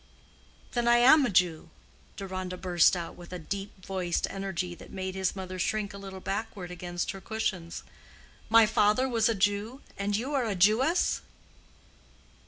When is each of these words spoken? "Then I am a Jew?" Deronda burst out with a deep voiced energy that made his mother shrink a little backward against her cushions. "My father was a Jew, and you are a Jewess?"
"Then 0.71 0.87
I 0.87 0.97
am 0.97 1.27
a 1.27 1.29
Jew?" 1.29 1.69
Deronda 2.17 2.57
burst 2.57 2.97
out 2.97 3.15
with 3.15 3.31
a 3.31 3.37
deep 3.37 3.85
voiced 3.85 4.25
energy 4.31 4.73
that 4.73 4.89
made 4.91 5.13
his 5.13 5.35
mother 5.35 5.59
shrink 5.59 5.93
a 5.93 5.99
little 5.99 6.19
backward 6.19 6.71
against 6.71 7.11
her 7.11 7.21
cushions. 7.21 7.83
"My 8.49 8.65
father 8.65 9.07
was 9.07 9.29
a 9.29 9.35
Jew, 9.35 9.81
and 9.99 10.17
you 10.17 10.33
are 10.33 10.45
a 10.45 10.55
Jewess?" 10.55 11.21